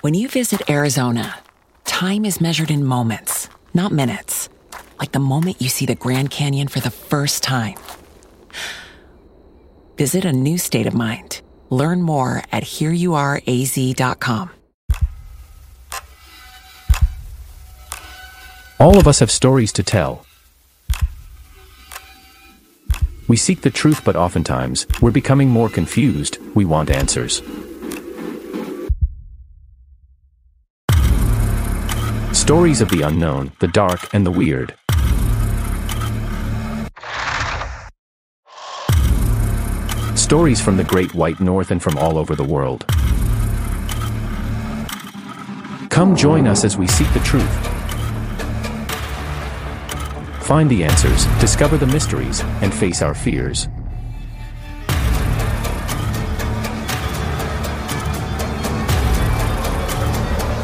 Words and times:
When 0.00 0.14
you 0.14 0.28
visit 0.28 0.68
Arizona, 0.68 1.38
time 1.84 2.24
is 2.24 2.40
measured 2.40 2.70
in 2.70 2.84
moments, 2.84 3.48
not 3.74 3.92
minutes. 3.92 4.48
Like 4.98 5.12
the 5.12 5.18
moment 5.18 5.60
you 5.60 5.68
see 5.68 5.86
the 5.86 5.94
Grand 5.94 6.30
Canyon 6.30 6.68
for 6.68 6.80
the 6.80 6.90
first 6.90 7.42
time. 7.42 7.76
Visit 9.96 10.24
a 10.24 10.32
new 10.32 10.58
state 10.58 10.86
of 10.86 10.94
mind. 10.94 11.40
Learn 11.70 12.02
more 12.02 12.42
at 12.52 12.64
hereyouareaz.com. 12.64 14.50
All 18.80 18.98
of 18.98 19.06
us 19.06 19.20
have 19.20 19.30
stories 19.30 19.72
to 19.74 19.82
tell. 19.82 20.26
We 23.28 23.36
seek 23.36 23.60
the 23.60 23.70
truth, 23.70 24.02
but 24.04 24.16
oftentimes, 24.16 24.86
we're 25.00 25.12
becoming 25.12 25.48
more 25.48 25.68
confused. 25.68 26.38
We 26.54 26.64
want 26.64 26.90
answers. 26.90 27.42
Stories 32.42 32.80
of 32.80 32.88
the 32.88 33.02
unknown, 33.02 33.52
the 33.60 33.68
dark, 33.68 34.12
and 34.12 34.26
the 34.26 34.30
weird. 34.32 34.74
Stories 40.18 40.60
from 40.60 40.76
the 40.76 40.82
great 40.82 41.14
white 41.14 41.38
north 41.38 41.70
and 41.70 41.80
from 41.80 41.96
all 41.96 42.18
over 42.18 42.34
the 42.34 42.42
world. 42.42 42.84
Come 45.88 46.16
join 46.16 46.48
us 46.48 46.64
as 46.64 46.76
we 46.76 46.88
seek 46.88 47.06
the 47.14 47.20
truth. 47.20 47.48
Find 50.44 50.68
the 50.68 50.82
answers, 50.82 51.26
discover 51.38 51.78
the 51.78 51.86
mysteries, 51.86 52.40
and 52.60 52.74
face 52.74 53.02
our 53.02 53.14
fears. 53.14 53.68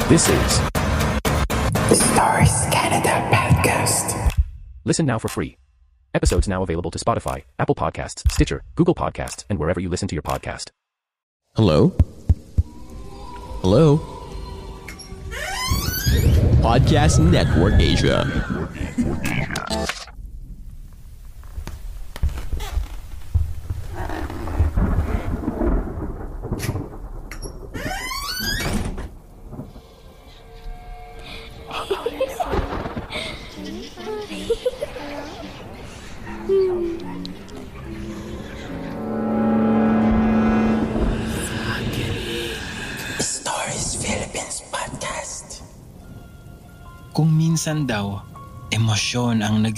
This 0.09 0.29
is 0.29 0.68
Listen 4.89 5.05
now 5.05 5.19
for 5.19 5.29
free. 5.29 5.59
Episodes 6.15 6.49
now 6.49 6.63
available 6.63 6.91
to 6.91 6.99
Spotify, 6.99 7.45
Apple 7.59 7.75
Podcasts, 7.75 8.27
Stitcher, 8.33 8.63
Google 8.75 8.95
Podcasts, 8.95 9.45
and 9.51 9.59
wherever 9.59 9.79
you 9.81 9.91
listen 9.91 10.09
to 10.09 10.15
your 10.15 10.23
podcast. 10.23 10.71
Hello? 11.55 11.93
Hello? 13.61 13.99
Podcast 16.63 17.19
Network 17.21 17.75
Asia. 17.75 18.68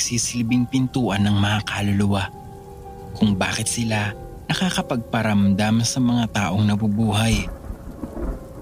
Nagsisilbing 0.01 0.65
pintuan 0.65 1.29
ng 1.29 1.37
mga 1.37 1.61
kaluluwa. 1.69 2.33
Kung 3.13 3.37
bakit 3.37 3.69
sila 3.69 4.17
nakakapagparamdam 4.49 5.85
sa 5.85 6.01
mga 6.01 6.25
taong 6.33 6.65
nabubuhay. 6.65 7.45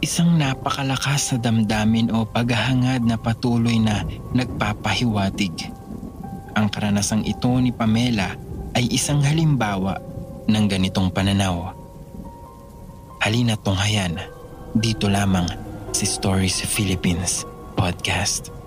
Isang 0.02 0.35
napakalakas 0.35 1.31
na 1.32 1.38
damdamin 1.38 2.11
o 2.11 2.26
paghahangad 2.26 3.06
na 3.06 3.14
patuloy 3.14 3.79
na 3.79 4.02
nagpapahiwatig. 4.35 5.70
Ang 6.58 6.67
karanasang 6.75 7.23
ito 7.23 7.55
ni 7.62 7.70
Pamela 7.70 8.35
ay 8.75 8.90
isang 8.90 9.23
halimbawa 9.23 10.02
ng 10.50 10.64
ganitong 10.67 11.14
pananaw. 11.14 11.70
Halina 13.23 13.55
tunghayan 13.55 14.19
dito 14.75 15.06
lamang 15.06 15.46
si 15.94 16.02
Stories 16.02 16.67
Philippines 16.67 17.46
Podcast. 17.79 18.57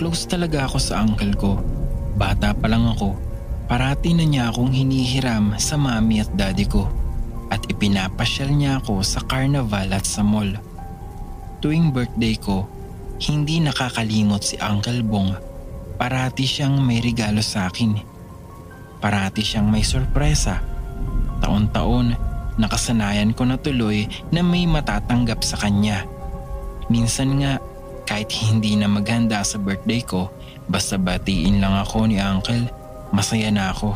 Close 0.00 0.24
talaga 0.24 0.64
ako 0.64 0.80
sa 0.80 1.04
uncle 1.04 1.36
ko. 1.36 1.60
Bata 2.16 2.56
pa 2.56 2.72
lang 2.72 2.88
ako, 2.88 3.20
parati 3.68 4.16
na 4.16 4.24
niya 4.24 4.48
akong 4.48 4.72
hinihiram 4.72 5.60
sa 5.60 5.76
mami 5.76 6.24
at 6.24 6.32
daddy 6.32 6.64
ko. 6.64 6.88
at 7.50 7.66
ipinapasyal 7.66 8.48
niya 8.54 8.78
ako 8.78 9.02
sa 9.02 9.20
carnival 9.26 9.90
at 9.90 10.06
sa 10.06 10.22
mall. 10.22 10.54
Tuwing 11.58 11.90
birthday 11.90 12.38
ko, 12.38 12.64
hindi 13.20 13.58
nakakalimot 13.58 14.40
si 14.40 14.56
Uncle 14.62 15.02
Bong. 15.02 15.34
Parati 15.98 16.46
siyang 16.46 16.80
may 16.80 17.02
regalo 17.02 17.44
sa 17.44 17.68
akin. 17.68 17.98
Parati 19.02 19.42
siyang 19.44 19.68
may 19.68 19.84
sorpresa. 19.84 20.62
Taon-taon, 21.42 22.16
nakasanayan 22.56 23.36
ko 23.36 23.44
na 23.44 23.58
tuloy 23.58 24.08
na 24.32 24.40
may 24.40 24.64
matatanggap 24.64 25.44
sa 25.44 25.58
kanya. 25.60 26.06
Minsan 26.88 27.42
nga, 27.42 27.58
kahit 28.04 28.30
hindi 28.32 28.76
na 28.76 28.86
maghanda 28.86 29.42
sa 29.42 29.56
birthday 29.60 30.04
ko, 30.04 30.30
basta 30.70 31.00
batiin 31.00 31.58
lang 31.58 31.74
ako 31.74 32.06
ni 32.06 32.22
Uncle, 32.22 32.68
masaya 33.10 33.50
na 33.50 33.74
ako. 33.74 33.94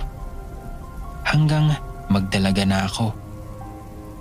Hanggang 1.24 1.72
magdalaga 2.08 2.64
na 2.68 2.84
ako. 2.84 3.14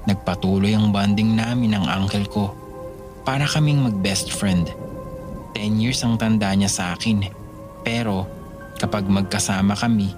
Nagpatuloy 0.10 0.76
ang 0.76 0.92
bonding 0.92 1.36
namin 1.36 1.76
ng 1.78 1.86
uncle 1.88 2.28
ko. 2.28 2.46
Para 3.24 3.48
kaming 3.48 3.86
mag-best 3.88 4.36
friend. 4.36 4.68
10 5.56 5.80
years 5.80 6.02
ang 6.04 6.20
tanda 6.20 6.52
niya 6.52 6.68
sa 6.68 6.84
akin. 6.98 7.24
Pero 7.86 8.28
kapag 8.82 9.08
magkasama 9.08 9.78
kami, 9.80 10.12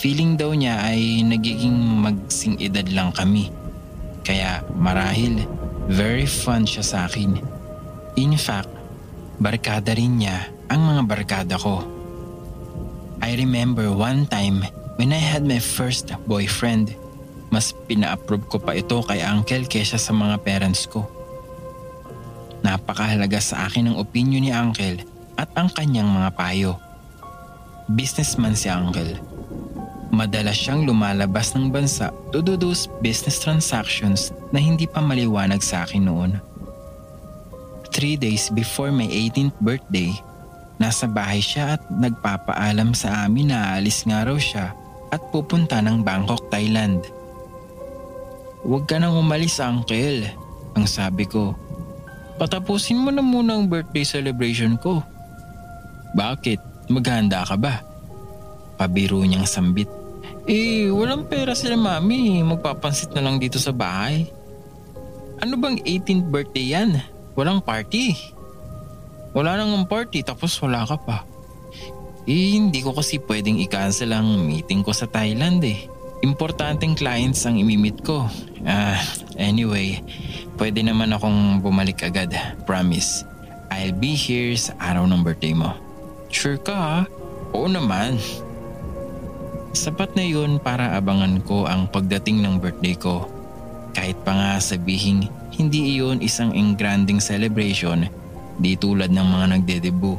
feeling 0.00 0.38
daw 0.38 0.54
niya 0.54 0.80
ay 0.80 1.26
nagiging 1.26 1.76
magsing 1.76 2.56
edad 2.62 2.86
lang 2.88 3.12
kami. 3.12 3.52
Kaya 4.24 4.64
marahil 4.76 5.44
very 5.90 6.28
fun 6.28 6.64
siya 6.64 6.84
sa 6.84 6.98
akin. 7.10 7.36
In 8.16 8.32
fact, 8.38 8.77
barkada 9.38 9.94
rin 9.94 10.18
niya 10.18 10.50
ang 10.66 10.82
mga 10.82 11.02
barkada 11.06 11.56
ko. 11.58 11.86
I 13.22 13.38
remember 13.38 13.90
one 13.90 14.26
time 14.26 14.66
when 14.98 15.14
I 15.14 15.22
had 15.22 15.46
my 15.46 15.62
first 15.62 16.10
boyfriend, 16.26 16.94
mas 17.50 17.70
pina-approve 17.86 18.46
ko 18.50 18.58
pa 18.58 18.74
ito 18.74 18.98
kay 19.06 19.22
uncle 19.22 19.66
kesa 19.66 19.96
sa 19.96 20.10
mga 20.10 20.42
parents 20.42 20.86
ko. 20.90 21.06
Napakahalaga 22.66 23.38
sa 23.38 23.70
akin 23.70 23.94
ang 23.94 23.96
opinion 24.02 24.42
ni 24.42 24.50
uncle 24.50 25.02
at 25.38 25.48
ang 25.54 25.70
kanyang 25.70 26.10
mga 26.10 26.30
payo. 26.34 26.74
Businessman 27.88 28.58
si 28.58 28.66
uncle. 28.66 29.16
Madalas 30.10 30.58
siyang 30.58 30.82
lumalabas 30.82 31.54
ng 31.54 31.70
bansa 31.70 32.10
to 32.34 32.42
do 32.42 32.58
those 32.58 32.90
business 32.98 33.38
transactions 33.38 34.34
na 34.50 34.58
hindi 34.58 34.84
pa 34.90 34.98
maliwanag 34.98 35.62
sa 35.62 35.86
akin 35.86 36.10
noon. 36.10 36.32
Three 37.92 38.16
days 38.20 38.52
before 38.52 38.92
my 38.92 39.08
18th 39.08 39.56
birthday, 39.58 40.12
nasa 40.78 41.10
bahay 41.10 41.42
siya 41.42 41.76
at 41.78 41.82
nagpapaalam 41.90 42.94
sa 42.94 43.26
amin 43.26 43.50
na 43.50 43.74
aalis 43.74 44.06
nga 44.06 44.22
raw 44.22 44.38
siya 44.38 44.72
at 45.08 45.20
pupunta 45.32 45.80
ng 45.82 46.04
Bangkok, 46.04 46.52
Thailand. 46.52 47.02
Huwag 48.62 48.84
ka 48.86 49.00
nang 49.00 49.16
umalis, 49.16 49.58
uncle, 49.62 50.28
ang 50.76 50.86
sabi 50.86 51.24
ko. 51.24 51.56
Patapusin 52.38 53.02
mo 53.02 53.10
na 53.10 53.24
muna 53.24 53.58
ang 53.58 53.66
birthday 53.66 54.06
celebration 54.06 54.78
ko. 54.78 55.02
Bakit? 56.14 56.90
Maghanda 56.92 57.42
ka 57.42 57.58
ba? 57.58 57.82
Pabiro 58.78 59.20
niyang 59.26 59.48
sambit. 59.48 59.90
Eh, 60.48 60.88
walang 60.88 61.28
pera 61.28 61.52
sila 61.52 61.76
mami. 61.76 62.40
Magpapansit 62.40 63.12
na 63.12 63.20
lang 63.20 63.36
dito 63.42 63.58
sa 63.60 63.74
bahay. 63.74 64.30
Ano 65.42 65.58
bang 65.58 65.82
18th 65.82 66.26
birthday 66.30 66.66
yan? 66.72 66.90
Walang 67.38 67.62
party. 67.62 68.18
Wala 69.30 69.54
nang 69.54 69.86
party 69.86 70.26
tapos 70.26 70.58
wala 70.58 70.82
ka 70.82 70.98
pa. 70.98 71.22
Eh, 72.26 72.58
hindi 72.58 72.82
ko 72.82 72.90
kasi 72.90 73.22
pwedeng 73.22 73.62
i-cancel 73.62 74.10
ang 74.10 74.42
meeting 74.42 74.82
ko 74.82 74.90
sa 74.90 75.06
Thailand 75.06 75.62
eh. 75.62 75.86
Importanteng 76.26 76.98
clients 76.98 77.46
ang 77.46 77.54
imimit 77.62 78.02
ko. 78.02 78.26
Ah, 78.66 78.98
anyway, 79.38 80.02
pwede 80.58 80.82
naman 80.82 81.14
akong 81.14 81.62
bumalik 81.62 82.02
agad. 82.02 82.34
Promise. 82.66 83.22
I'll 83.70 83.94
be 83.94 84.18
here 84.18 84.58
sa 84.58 84.74
araw 84.82 85.06
ng 85.06 85.22
birthday 85.22 85.54
mo. 85.54 85.78
Sure 86.34 86.58
ka 86.58 86.74
ha? 86.74 86.98
Oo 87.54 87.70
naman. 87.70 88.18
Sapat 89.78 90.18
na 90.18 90.26
yun 90.26 90.58
para 90.58 90.98
abangan 90.98 91.38
ko 91.46 91.70
ang 91.70 91.86
pagdating 91.86 92.42
ng 92.42 92.58
birthday 92.58 92.98
ko. 92.98 93.30
Kahit 93.94 94.18
pa 94.26 94.34
nga 94.34 94.50
sabihin 94.58 95.30
hindi 95.58 95.98
iyon 95.98 96.22
isang 96.22 96.54
engranding 96.54 97.18
celebration 97.18 98.06
di 98.62 98.78
tulad 98.78 99.10
ng 99.10 99.26
mga 99.26 99.46
nagde-debut. 99.58 100.18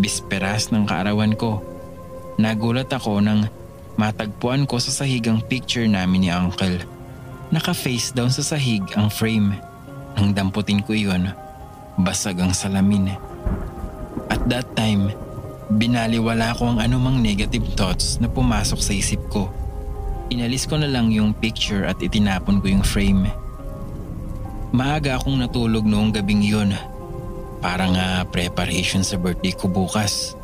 Bisperas 0.00 0.72
ng 0.72 0.88
kaarawan 0.88 1.36
ko, 1.36 1.60
nagulat 2.40 2.88
ako 2.88 3.20
nang 3.20 3.44
matagpuan 4.00 4.64
ko 4.64 4.80
sa 4.80 5.04
sahig 5.04 5.28
ang 5.28 5.44
picture 5.44 5.84
namin 5.84 6.24
ni 6.24 6.30
Uncle. 6.32 6.80
Naka-face 7.52 8.16
down 8.16 8.32
sa 8.32 8.40
sahig 8.40 8.82
ang 8.96 9.12
frame. 9.12 9.60
Nang 10.16 10.32
damputin 10.32 10.80
ko 10.80 10.96
iyon, 10.96 11.28
basag 12.00 12.40
ang 12.40 12.56
salamin. 12.56 13.12
At 14.32 14.40
that 14.48 14.66
time, 14.72 15.12
binaliwala 15.68 16.56
ko 16.56 16.72
ang 16.74 16.78
anumang 16.80 17.20
negative 17.20 17.76
thoughts 17.76 18.16
na 18.24 18.26
pumasok 18.26 18.80
sa 18.80 18.96
isip 18.96 19.20
ko. 19.28 19.52
Inalis 20.32 20.64
ko 20.64 20.80
na 20.80 20.88
lang 20.88 21.12
yung 21.12 21.36
picture 21.36 21.84
at 21.84 22.00
itinapon 22.00 22.64
ko 22.64 22.72
yung 22.72 22.82
frame. 22.82 23.28
Maaga 24.74 25.22
akong 25.22 25.38
natulog 25.38 25.86
noong 25.86 26.10
gabing 26.10 26.42
iyon. 26.42 26.74
Parang 27.62 27.94
nga 27.94 28.26
preparation 28.26 29.06
sa 29.06 29.14
birthday 29.14 29.54
ko 29.54 29.70
bukas. 29.70 30.34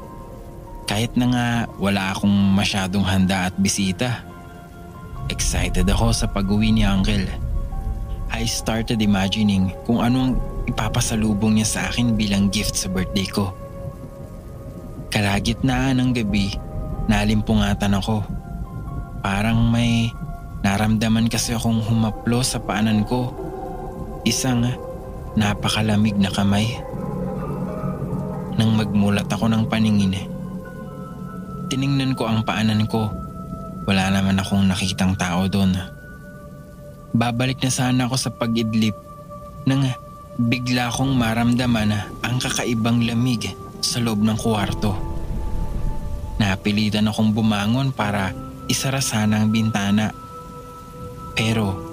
Kahit 0.87 1.19
na 1.19 1.27
nga 1.35 1.47
wala 1.82 2.15
akong 2.15 2.55
masyadong 2.55 3.03
handa 3.03 3.50
at 3.50 3.59
bisita. 3.59 4.23
Excited 5.27 5.82
ako 5.91 6.15
sa 6.15 6.31
pag-uwi 6.31 6.71
ni 6.71 6.87
Uncle. 6.87 7.27
I 8.31 8.47
started 8.47 9.03
imagining 9.03 9.75
kung 9.82 9.99
anong 9.99 10.38
ipapasalubong 10.71 11.59
niya 11.59 11.67
sa 11.67 11.81
akin 11.91 12.15
bilang 12.15 12.55
gift 12.55 12.79
sa 12.79 12.87
birthday 12.87 13.27
ko. 13.27 13.50
Kalagitnaan 15.11 15.99
ng 15.99 16.11
gabi, 16.15 16.55
nalimpungatan 17.11 17.99
ako. 17.99 18.23
Parang 19.27 19.59
may 19.75 20.06
naramdaman 20.62 21.27
kasi 21.27 21.50
akong 21.50 21.82
humaplo 21.82 22.47
sa 22.47 22.62
paanan 22.62 23.03
ko. 23.03 23.35
Isang 24.28 24.69
napakalamig 25.32 26.12
na 26.20 26.28
kamay. 26.28 26.76
Nang 28.61 28.76
magmulat 28.76 29.25
ako 29.32 29.49
ng 29.49 29.64
paningin, 29.72 30.12
tiningnan 31.72 32.12
ko 32.12 32.28
ang 32.28 32.44
paanan 32.44 32.84
ko. 32.84 33.08
Wala 33.88 34.12
naman 34.12 34.37
akong 34.37 34.69
nakitang 34.69 35.17
tao 35.17 35.49
doon. 35.49 35.72
Babalik 37.17 37.64
na 37.64 37.72
sana 37.72 38.05
ako 38.05 38.17
sa 38.20 38.31
pag-idlip 38.31 38.94
nang 39.64 39.89
bigla 40.36 40.93
kong 40.93 41.17
maramdaman 41.17 42.20
ang 42.20 42.36
kakaibang 42.36 43.00
lamig 43.00 43.56
sa 43.81 44.05
loob 44.05 44.20
ng 44.20 44.36
kwarto. 44.36 44.93
Napilitan 46.36 47.08
akong 47.08 47.32
bumangon 47.32 47.96
para 47.96 48.36
isara 48.69 49.00
sana 49.00 49.41
ang 49.41 49.48
bintana. 49.48 50.12
Pero 51.32 51.90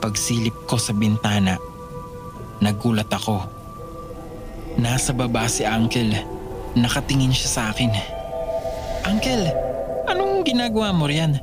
pagsilip 0.00 0.56
ko 0.64 0.80
sa 0.80 0.96
bintana, 0.96 1.60
nagulat 2.64 3.12
ako. 3.12 3.44
Nasa 4.80 5.12
baba 5.12 5.44
si 5.44 5.68
Uncle. 5.68 6.16
Nakatingin 6.72 7.34
siya 7.34 7.48
sa 7.50 7.62
akin. 7.74 7.92
Uncle, 9.04 9.52
anong 10.08 10.46
ginagawa 10.46 10.94
mo 10.94 11.04
riyan? 11.04 11.36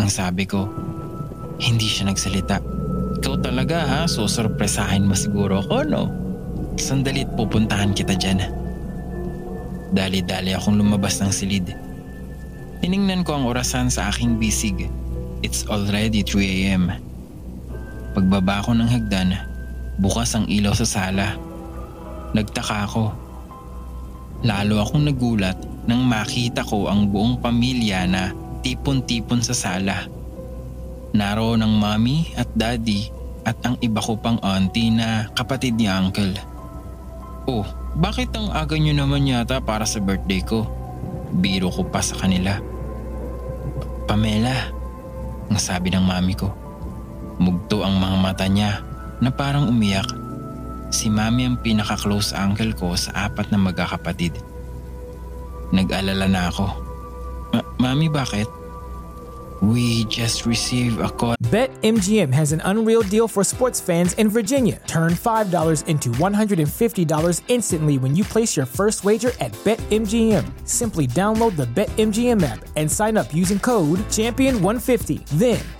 Ang 0.00 0.08
sabi 0.08 0.48
ko. 0.48 0.70
Hindi 1.60 1.84
siya 1.84 2.08
nagsalita. 2.08 2.62
Ikaw 3.22 3.34
talaga 3.38 3.78
ha, 3.86 4.00
susurpresahin 4.08 5.06
mo 5.06 5.14
siguro 5.14 5.62
ako 5.62 5.76
no? 5.86 6.02
Sandalit 6.80 7.28
pupuntahan 7.36 7.92
kita 7.92 8.16
dyan. 8.16 8.40
Dali-dali 9.92 10.56
akong 10.56 10.80
lumabas 10.80 11.20
ng 11.20 11.30
silid. 11.30 11.68
Tiningnan 12.80 13.22
ko 13.22 13.38
ang 13.38 13.44
orasan 13.46 13.92
sa 13.92 14.10
aking 14.10 14.40
bisig. 14.40 14.88
It's 15.44 15.68
already 15.68 16.24
3 16.24 16.66
a.m. 16.66 17.11
Pagbaba 18.12 18.60
ko 18.60 18.76
ng 18.76 18.88
hagdan, 18.88 19.32
bukas 19.96 20.36
ang 20.36 20.44
ilaw 20.44 20.76
sa 20.76 20.84
sala. 20.84 21.32
Nagtaka 22.36 22.76
ako. 22.84 23.04
Lalo 24.44 24.84
akong 24.84 25.08
nagulat 25.08 25.56
nang 25.88 26.04
makita 26.04 26.60
ko 26.60 26.92
ang 26.92 27.08
buong 27.08 27.40
pamilya 27.40 28.04
na 28.04 28.36
tipon-tipon 28.60 29.40
sa 29.40 29.56
sala. 29.56 30.04
Naroon 31.16 31.64
ang 31.64 31.74
mommy 31.76 32.28
at 32.36 32.48
daddy 32.52 33.08
at 33.48 33.58
ang 33.66 33.76
iba 33.80 33.98
ko 33.98 34.16
pang 34.20 34.38
auntie 34.44 34.92
na 34.92 35.28
kapatid 35.34 35.76
ni 35.76 35.88
uncle. 35.88 36.36
Oh, 37.48 37.66
bakit 37.98 38.30
ang 38.38 38.52
aga 38.54 38.78
nyo 38.78 38.94
naman 38.94 39.26
yata 39.26 39.58
para 39.58 39.82
sa 39.82 39.98
birthday 39.98 40.40
ko? 40.40 40.68
Biro 41.42 41.72
ko 41.72 41.82
pa 41.88 41.98
sa 42.04 42.14
kanila. 42.16 42.60
Pamela, 44.06 44.70
ang 45.50 45.58
sabi 45.58 45.90
ng 45.90 46.04
mami 46.04 46.36
ko. 46.38 46.61
Mugto 47.42 47.82
ang 47.82 47.98
mga 47.98 48.16
mata 48.22 48.46
niya 48.46 48.86
na 49.18 49.34
parang 49.34 49.66
umiyak. 49.66 50.06
Si 50.94 51.10
mami 51.10 51.50
ang 51.50 51.58
pinaka-close 51.58 52.38
uncle 52.38 52.70
ko 52.78 52.94
sa 52.94 53.26
apat 53.26 53.50
na 53.50 53.58
magkakapatid. 53.58 54.38
Nag-alala 55.74 56.30
na 56.30 56.46
ako. 56.46 56.66
Ma- 57.50 57.66
mami 57.82 58.06
bakit? 58.06 58.46
We 59.62 60.04
just 60.10 60.44
received 60.44 60.98
a 60.98 61.08
call. 61.08 61.36
BetMGM 61.38 62.32
has 62.34 62.50
an 62.50 62.60
unreal 62.64 63.02
deal 63.02 63.28
for 63.28 63.44
sports 63.44 63.78
fans 63.80 64.12
in 64.14 64.28
Virginia. 64.28 64.82
Turn 64.88 65.12
$5 65.12 65.86
into 65.86 66.10
$150 66.18 67.40
instantly 67.46 67.96
when 67.96 68.16
you 68.16 68.24
place 68.24 68.56
your 68.56 68.66
first 68.66 69.04
wager 69.04 69.30
at 69.38 69.52
BetMGM. 69.62 70.42
Simply 70.66 71.06
download 71.06 71.54
the 71.54 71.66
BetMGM 71.66 72.42
app 72.42 72.66
and 72.74 72.90
sign 72.90 73.16
up 73.16 73.32
using 73.32 73.60
code 73.60 74.00
Champion150. 74.10 75.26
Then 75.38 75.62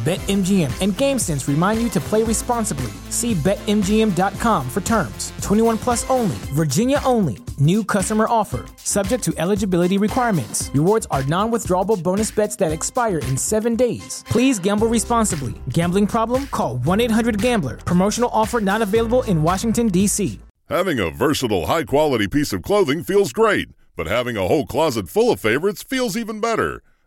BetMGM 0.00 0.72
and 0.80 0.94
GameSense 0.94 1.46
remind 1.46 1.82
you 1.82 1.90
to 1.90 2.00
play 2.00 2.22
responsibly. 2.22 2.90
See 3.10 3.34
BetMGM.com 3.34 4.70
for 4.70 4.80
terms. 4.80 5.30
21 5.42 5.76
plus 5.76 6.08
only, 6.08 6.36
Virginia 6.54 7.02
only. 7.04 7.36
New 7.58 7.84
customer 7.84 8.26
offer. 8.26 8.64
Subject 8.78 9.22
to 9.24 9.34
eligibility 9.36 9.98
requirements. 9.98 10.70
Rewards 10.72 11.06
are 11.10 11.22
non 11.24 11.50
withdrawable 11.50 12.02
bonus 12.02 12.30
bets 12.30 12.56
that 12.56 12.72
expire 12.72 13.18
in 13.18 13.36
seven 13.36 13.76
days. 13.76 14.24
Please 14.26 14.58
gamble 14.58 14.86
responsibly. 14.86 15.52
Gambling 15.68 16.06
problem? 16.06 16.46
Call 16.46 16.78
1 16.78 17.00
800 17.02 17.42
Gambler. 17.42 17.76
Promotional 17.76 18.30
offer 18.32 18.58
not 18.58 18.80
available 18.80 19.22
in 19.24 19.42
Washington, 19.42 19.88
D.C. 19.88 20.40
Having 20.70 20.98
a 20.98 21.10
versatile, 21.10 21.66
high 21.66 21.84
quality 21.84 22.26
piece 22.26 22.54
of 22.54 22.62
clothing 22.62 23.02
feels 23.02 23.34
great, 23.34 23.68
but 23.96 24.06
having 24.06 24.38
a 24.38 24.48
whole 24.48 24.64
closet 24.64 25.10
full 25.10 25.30
of 25.30 25.40
favorites 25.40 25.82
feels 25.82 26.16
even 26.16 26.40
better. 26.40 26.80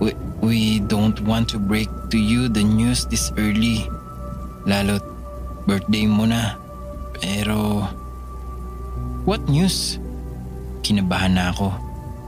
We, 0.00 0.14
we 0.40 0.80
don't 0.80 1.18
want 1.22 1.48
to 1.50 1.58
break 1.58 1.88
to 2.10 2.18
you 2.18 2.48
the 2.48 2.64
news 2.64 3.06
this 3.06 3.30
early. 3.38 3.86
Lalo't 4.66 5.04
birthday 5.66 6.06
mo 6.06 6.24
na. 6.24 6.56
Pero... 7.20 7.88
What 9.24 9.48
news? 9.48 9.96
Kinabahan 10.84 11.40
na 11.40 11.48
ako. 11.52 11.72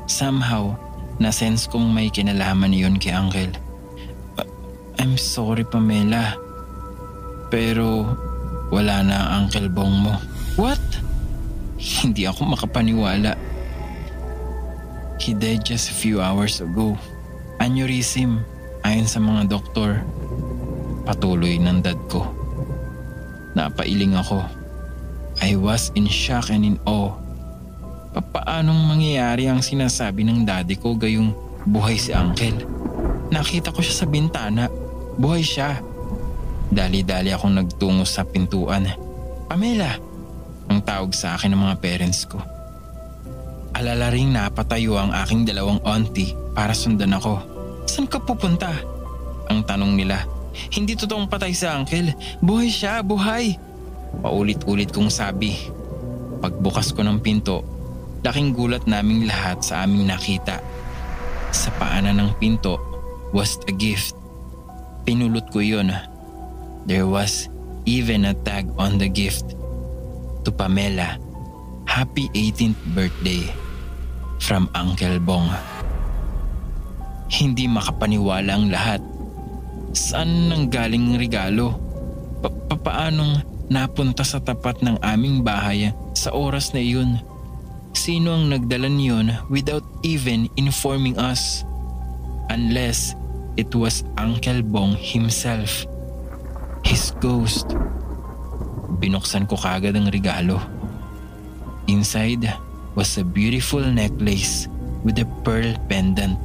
Somehow, 0.09 0.73
na-sense 1.21 1.69
kong 1.69 1.93
may 1.93 2.09
kinalaman 2.09 2.73
yun 2.73 2.97
kay 2.97 3.13
Uncle. 3.13 3.53
I'm 4.97 5.21
sorry 5.21 5.65
Pamela. 5.65 6.41
Pero 7.53 8.17
wala 8.73 9.05
na 9.05 9.37
ang 9.37 9.47
Uncle 9.47 9.69
Bong 9.69 10.09
mo. 10.09 10.17
What? 10.57 10.81
Hindi 12.01 12.25
ako 12.25 12.57
makapaniwala. 12.57 13.37
He 15.21 15.37
died 15.37 15.65
just 15.65 15.93
a 15.93 15.97
few 15.97 16.21
hours 16.21 16.65
ago. 16.65 16.97
Aneurysm 17.57 18.45
ayon 18.85 19.09
sa 19.09 19.17
mga 19.17 19.49
doktor. 19.49 20.05
Patuloy 21.09 21.57
ng 21.57 21.81
dad 21.81 21.97
ko. 22.13 22.29
Napailing 23.57 24.13
ako. 24.13 24.45
I 25.41 25.57
was 25.57 25.89
in 25.97 26.05
shock 26.05 26.53
and 26.53 26.65
in 26.65 26.77
awe. 26.85 27.17
Papaanong 28.13 28.97
mangyayari 28.97 29.49
ang 29.49 29.65
sinasabi 29.65 30.25
ng 30.25 30.45
daddy 30.45 30.77
ko 30.77 30.97
gayong 30.97 31.33
buhay 31.65 31.97
si 31.97 32.13
uncle? 32.13 32.65
Nakita 33.33 33.73
ko 33.73 33.81
siya 33.81 34.05
sa 34.05 34.07
bintana. 34.09 34.69
Buhay 35.17 35.45
siya. 35.45 35.81
Dali-dali 36.69 37.33
akong 37.33 37.57
nagtungo 37.57 38.05
sa 38.05 38.25
pintuan. 38.25 38.85
Pamela! 39.49 39.97
Ang 40.69 40.83
tawag 40.85 41.17
sa 41.17 41.41
akin 41.41 41.57
ng 41.57 41.61
mga 41.63 41.77
parents 41.81 42.29
ko. 42.29 42.37
Alala 43.73 44.13
ring 44.13 44.33
napatayo 44.33 44.97
ang 45.01 45.13
aking 45.13 45.49
dalawang 45.49 45.81
auntie 45.85 46.46
para 46.57 46.73
sundan 46.73 47.13
ako. 47.13 47.37
Saan 47.85 48.09
ka 48.09 48.17
pupunta? 48.17 48.73
Ang 49.53 49.61
tanong 49.69 49.93
nila. 49.93 50.25
Hindi 50.73 50.97
totoong 50.97 51.29
patay 51.29 51.53
si 51.53 51.69
uncle. 51.69 52.17
Buhay 52.41 52.73
siya, 52.73 53.05
buhay. 53.05 53.61
Paulit-ulit 54.25 54.89
kong 54.89 55.13
sabi. 55.13 55.53
Pagbukas 56.41 56.97
ko 56.97 57.05
ng 57.05 57.21
pinto, 57.21 57.61
laking 58.25 58.57
gulat 58.57 58.89
naming 58.89 59.29
lahat 59.29 59.61
sa 59.61 59.85
aming 59.85 60.09
nakita. 60.09 60.65
Sa 61.53 61.69
paanan 61.77 62.17
ng 62.17 62.33
pinto 62.41 62.81
was 63.37 63.61
a 63.69 63.73
gift. 63.77 64.17
Pinulot 65.05 65.53
ko 65.53 65.61
yun. 65.61 65.93
There 66.89 67.05
was 67.05 67.53
even 67.85 68.25
a 68.25 68.35
tag 68.35 68.67
on 68.81 68.97
the 68.97 69.13
gift. 69.13 69.53
To 70.49 70.51
Pamela, 70.51 71.21
Happy 71.87 72.29
18th 72.35 72.83
birthday 72.93 73.47
from 74.43 74.69
Uncle 74.75 75.19
Bong. 75.23 75.49
Hindi 77.27 77.67
makapaniwala 77.67 78.51
ang 78.55 78.67
lahat. 78.71 79.03
Saan 79.97 80.53
nang 80.53 80.71
galing 80.71 81.19
regalo? 81.19 81.75
Pa- 82.45 82.53
napunta 83.67 84.23
sa 84.23 84.39
tapat 84.39 84.79
ng 84.83 84.99
aming 85.03 85.43
bahay 85.43 85.91
sa 86.15 86.31
oras 86.31 86.71
na 86.71 86.81
iyon. 86.83 87.19
Sino 87.97 88.37
ang 88.37 88.53
nagdala 88.53 88.87
niyon 88.87 89.35
without 89.51 89.83
even 90.07 90.47
informing 90.55 91.19
us? 91.19 91.67
Unless 92.53 93.19
it 93.59 93.73
was 93.75 94.07
Uncle 94.21 94.63
Bong 94.63 94.95
himself. 94.95 95.89
His 96.87 97.11
ghost. 97.19 97.75
Binuksan 99.03 99.51
ko 99.51 99.59
kagad 99.59 99.99
ang 99.99 100.13
regalo. 100.13 100.63
Inside 101.91 102.47
was 102.95 103.19
a 103.19 103.25
beautiful 103.27 103.83
necklace 103.83 104.71
with 105.03 105.19
a 105.19 105.27
pearl 105.43 105.75
pendant. 105.91 106.39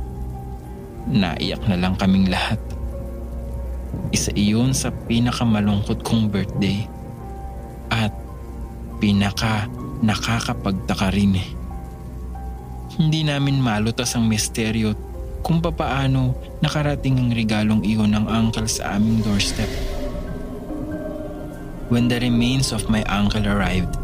Naiyak 1.10 1.65
na 1.65 1.77
lang 1.79 1.98
kaming 1.98 2.29
lahat. 2.29 2.62
Isa 4.13 4.29
iyon 4.36 4.75
sa 4.75 4.91
pinakamalungkot 4.91 6.03
kong 6.05 6.29
birthday 6.29 6.86
at 7.91 8.12
pinaka 9.01 9.65
nakakapagtaka 10.03 11.10
rin. 11.13 11.39
Hindi 12.96 13.24
namin 13.24 13.63
malutas 13.63 14.13
ang 14.13 14.27
misteryo 14.27 14.93
kung 15.41 15.58
papaano 15.63 16.38
nakarating 16.62 17.17
ang 17.17 17.29
regalong 17.34 17.81
iyon 17.81 18.13
ng 18.13 18.25
uncle 18.29 18.70
sa 18.70 18.96
aming 19.00 19.25
doorstep. 19.25 19.70
When 21.91 22.08
the 22.08 22.24
remains 22.24 22.72
of 22.72 22.88
my 22.88 23.03
uncle 23.10 23.43
arrived, 23.43 24.00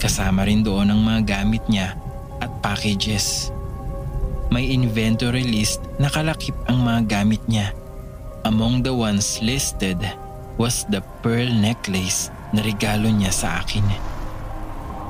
kasama 0.00 0.48
rin 0.48 0.64
doon 0.64 0.88
ang 0.88 1.04
mga 1.04 1.20
gamit 1.28 1.60
niya 1.68 1.92
at 2.40 2.48
packages. 2.64 3.52
May 4.48 4.72
inventory 4.72 5.44
list 5.44 5.84
na 6.00 6.08
kalakip 6.08 6.56
ang 6.64 6.80
mga 6.80 7.20
gamit 7.20 7.42
niya. 7.44 7.76
Among 8.48 8.80
the 8.80 8.94
ones 8.96 9.44
listed 9.44 10.00
was 10.56 10.88
the 10.88 11.04
pearl 11.20 11.48
necklace 11.52 12.32
na 12.56 12.64
regalo 12.64 13.12
niya 13.12 13.28
sa 13.28 13.60
akin. 13.60 13.84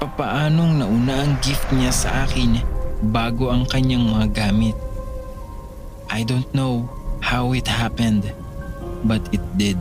Papaanong 0.02 0.82
nauna 0.82 1.22
ang 1.22 1.32
gift 1.38 1.70
niya 1.70 1.94
sa 1.94 2.26
akin 2.26 2.58
bago 3.14 3.50
ang 3.54 3.62
kanyang 3.66 4.10
mga 4.10 4.26
gamit? 4.34 4.74
I 6.10 6.26
don't 6.26 6.48
know 6.50 6.90
how 7.22 7.54
it 7.54 7.70
happened, 7.70 8.26
but 9.06 9.22
it 9.30 9.42
did. 9.54 9.78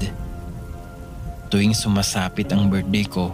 Tuwing 1.49 1.73
sumasapit 1.73 2.51
ang 2.53 2.69
birthday 2.69 3.07
ko, 3.07 3.33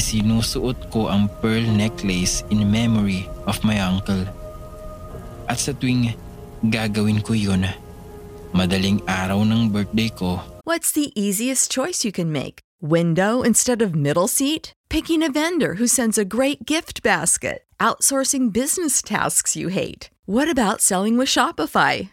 isinusuot 0.00 0.88
ko 0.90 1.12
ang 1.12 1.30
pearl 1.38 1.62
necklace 1.62 2.42
in 2.48 2.64
memory 2.66 3.28
of 3.46 3.60
my 3.62 3.78
uncle. 3.78 4.24
At 5.48 5.58
sa 5.58 5.72
tuwing 5.72 6.12
gagawin 6.68 7.24
ko 7.24 7.32
yun, 7.32 7.64
madaling 8.52 9.00
araw 9.08 9.42
ng 9.48 9.72
birthday 9.72 10.12
ko. 10.12 10.44
What's 10.68 10.92
the 10.92 11.08
easiest 11.16 11.72
choice 11.72 12.04
you 12.04 12.12
can 12.12 12.28
make? 12.28 12.60
Window 12.84 13.40
instead 13.42 13.80
of 13.80 13.96
middle 13.96 14.28
seat? 14.28 14.76
Picking 14.92 15.24
a 15.24 15.32
vendor 15.32 15.80
who 15.80 15.88
sends 15.88 16.20
a 16.20 16.28
great 16.28 16.68
gift 16.68 17.02
basket? 17.02 17.64
Outsourcing 17.80 18.52
business 18.52 19.00
tasks 19.00 19.56
you 19.56 19.68
hate? 19.68 20.10
What 20.28 20.52
about 20.52 20.84
selling 20.84 21.16
with 21.16 21.32
Shopify? 21.32 22.12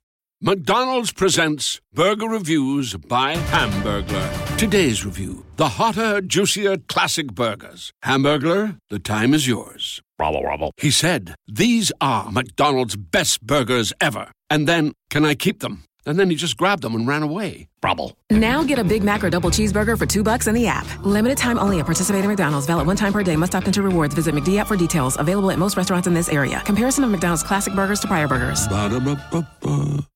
McDonald's 0.43 1.11
presents 1.11 1.79
Burger 1.93 2.27
Reviews 2.27 2.95
by 2.95 3.35
Hamburglar. 3.35 4.57
Today's 4.57 5.05
review 5.05 5.45
the 5.57 5.69
hotter, 5.69 6.19
juicier 6.19 6.77
classic 6.77 7.27
burgers. 7.27 7.91
Hamburglar, 8.03 8.79
the 8.89 8.97
time 8.97 9.35
is 9.35 9.47
yours. 9.47 10.01
Rubble, 10.17 10.41
rubble. 10.43 10.71
He 10.77 10.89
said, 10.89 11.35
These 11.47 11.91
are 12.01 12.31
McDonald's 12.31 12.95
best 12.95 13.45
burgers 13.45 13.93
ever. 14.01 14.31
And 14.49 14.67
then, 14.67 14.93
can 15.11 15.25
I 15.25 15.35
keep 15.35 15.59
them? 15.59 15.83
And 16.07 16.17
then 16.17 16.31
he 16.31 16.35
just 16.35 16.57
grabbed 16.57 16.81
them 16.81 16.95
and 16.95 17.07
ran 17.07 17.21
away. 17.21 17.67
Rubble. 17.83 18.17
Now 18.31 18.63
get 18.63 18.79
a 18.79 18.83
Big 18.83 19.03
Mac 19.03 19.23
or 19.23 19.29
double 19.29 19.51
cheeseburger 19.51 19.95
for 19.95 20.07
two 20.07 20.23
bucks 20.23 20.47
in 20.47 20.55
the 20.55 20.65
app. 20.65 20.87
Limited 21.05 21.37
time 21.37 21.59
only 21.59 21.79
at 21.81 21.85
participating 21.85 22.27
McDonald's. 22.27 22.65
Valid 22.65 22.87
one 22.87 22.95
time 22.95 23.13
per 23.13 23.21
day. 23.21 23.35
Must 23.35 23.53
opt 23.53 23.67
into 23.67 23.83
rewards. 23.83 24.15
Visit 24.15 24.33
McD 24.33 24.57
app 24.57 24.65
for 24.67 24.75
details. 24.75 25.19
Available 25.19 25.51
at 25.51 25.59
most 25.59 25.77
restaurants 25.77 26.07
in 26.07 26.15
this 26.15 26.29
area. 26.29 26.61
Comparison 26.65 27.03
of 27.03 27.11
McDonald's 27.11 27.43
classic 27.43 27.75
burgers 27.75 27.99
to 27.99 28.07
prior 28.07 28.27
burgers. 28.27 28.67
Ba-da-ba-ba-ba. 28.67 30.07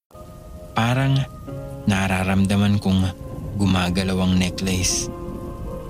Parang 0.76 1.16
nararamdaman 1.88 2.84
kong 2.84 3.08
gumagalaw 3.56 4.28
ang 4.28 4.36
necklace. 4.36 5.08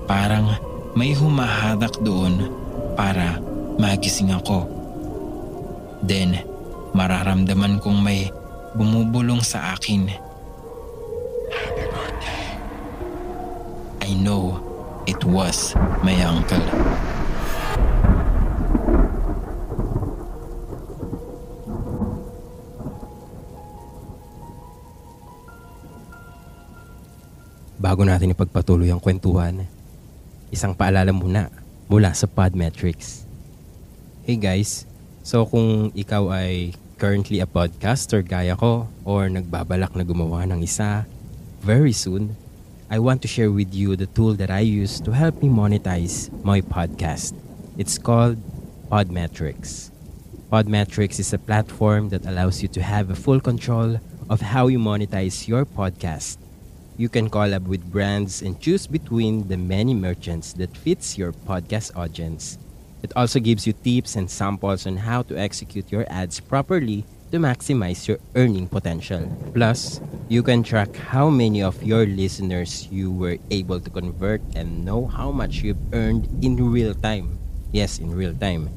Parang 0.06 0.54
may 0.94 1.10
humahatak 1.10 1.98
doon 2.06 2.46
para 2.94 3.42
magising 3.82 4.30
ako. 4.30 4.70
Then, 6.06 6.38
mararamdaman 6.94 7.82
kong 7.82 7.98
may 7.98 8.30
bumubulong 8.78 9.42
sa 9.42 9.74
akin. 9.74 10.06
I 14.06 14.14
know 14.14 14.62
it 15.10 15.18
was 15.26 15.74
my 16.06 16.14
uncle. 16.22 16.62
Bago 27.86 28.02
natin 28.02 28.34
ipagpatuloy 28.34 28.90
ang 28.90 28.98
kwentuhan, 28.98 29.62
isang 30.50 30.74
paalala 30.74 31.14
muna 31.14 31.54
mula 31.86 32.10
sa 32.18 32.26
Podmetrics. 32.26 33.22
Hey 34.26 34.34
guys, 34.34 34.90
so 35.22 35.46
kung 35.46 35.94
ikaw 35.94 36.34
ay 36.34 36.74
currently 36.98 37.38
a 37.38 37.46
podcaster 37.46 38.26
gaya 38.26 38.58
ko 38.58 38.90
or 39.06 39.30
nagbabalak 39.30 39.94
na 39.94 40.02
gumawa 40.02 40.42
ng 40.50 40.66
isa, 40.66 41.06
very 41.62 41.94
soon, 41.94 42.34
I 42.90 42.98
want 42.98 43.22
to 43.22 43.30
share 43.30 43.54
with 43.54 43.70
you 43.70 43.94
the 43.94 44.10
tool 44.10 44.34
that 44.34 44.50
I 44.50 44.66
use 44.66 44.98
to 45.06 45.14
help 45.14 45.38
me 45.38 45.46
monetize 45.46 46.26
my 46.42 46.66
podcast. 46.66 47.38
It's 47.78 48.02
called 48.02 48.42
Podmetrics. 48.90 49.94
Podmetrics 50.50 51.22
is 51.22 51.30
a 51.30 51.38
platform 51.38 52.10
that 52.10 52.26
allows 52.26 52.66
you 52.66 52.68
to 52.74 52.82
have 52.82 53.14
a 53.14 53.18
full 53.18 53.38
control 53.38 54.02
of 54.26 54.42
how 54.42 54.66
you 54.66 54.82
monetize 54.82 55.46
your 55.46 55.62
podcast. 55.62 56.42
You 56.96 57.08
can 57.08 57.28
collab 57.28 57.68
with 57.68 57.84
brands 57.92 58.40
and 58.40 58.58
choose 58.58 58.86
between 58.86 59.48
the 59.48 59.56
many 59.56 59.92
merchants 59.92 60.54
that 60.54 60.76
fits 60.76 61.18
your 61.18 61.32
podcast 61.32 61.92
audience. 61.94 62.56
It 63.02 63.12
also 63.14 63.38
gives 63.38 63.66
you 63.66 63.74
tips 63.74 64.16
and 64.16 64.30
samples 64.30 64.86
on 64.86 64.96
how 64.96 65.22
to 65.28 65.36
execute 65.36 65.92
your 65.92 66.06
ads 66.08 66.40
properly 66.40 67.04
to 67.32 67.38
maximize 67.38 68.08
your 68.08 68.16
earning 68.34 68.66
potential. 68.66 69.28
Plus, 69.52 70.00
you 70.28 70.42
can 70.42 70.62
track 70.62 70.96
how 70.96 71.28
many 71.28 71.62
of 71.62 71.82
your 71.84 72.06
listeners 72.06 72.88
you 72.90 73.12
were 73.12 73.36
able 73.50 73.78
to 73.78 73.90
convert 73.90 74.40
and 74.54 74.84
know 74.84 75.06
how 75.06 75.30
much 75.30 75.60
you've 75.60 75.92
earned 75.92 76.26
in 76.42 76.56
real 76.56 76.94
time. 76.94 77.38
Yes, 77.72 77.98
in 77.98 78.14
real 78.14 78.32
time. 78.32 78.70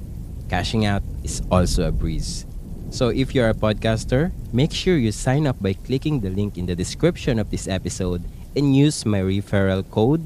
Cashing 0.50 0.86
out 0.86 1.04
is 1.24 1.42
also 1.50 1.88
a 1.88 1.92
breeze. 1.92 2.49
So 2.90 3.14
if 3.14 3.38
you're 3.38 3.50
a 3.50 3.54
podcaster, 3.54 4.34
make 4.52 4.74
sure 4.74 4.98
you 4.98 5.14
sign 5.14 5.46
up 5.46 5.62
by 5.62 5.74
clicking 5.74 6.20
the 6.20 6.34
link 6.34 6.58
in 6.58 6.66
the 6.66 6.76
description 6.76 7.38
of 7.38 7.54
this 7.54 7.70
episode 7.70 8.26
and 8.58 8.76
use 8.76 9.06
my 9.06 9.22
referral 9.22 9.86
code 9.86 10.26